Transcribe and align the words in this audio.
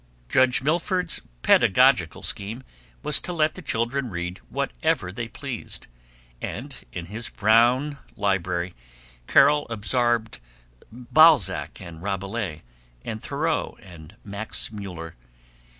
Judge 0.29 0.63
Milford's 0.63 1.21
pedagogical 1.43 2.23
scheme 2.23 2.63
was 3.03 3.21
to 3.21 3.31
let 3.31 3.53
the 3.53 3.61
children 3.61 4.09
read 4.09 4.39
whatever 4.49 5.11
they 5.11 5.27
pleased, 5.27 5.85
and 6.41 6.73
in 6.91 7.05
his 7.05 7.29
brown 7.29 7.99
library 8.15 8.73
Carol 9.27 9.67
absorbed 9.69 10.39
Balzac 10.91 11.79
and 11.79 12.01
Rabelais 12.01 12.63
and 13.05 13.21
Thoreau 13.21 13.77
and 13.79 14.15
Max 14.23 14.71
Muller. 14.71 15.15